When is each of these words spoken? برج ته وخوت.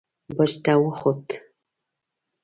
برج 0.37 0.53
ته 0.63 0.71
وخوت. 0.83 1.27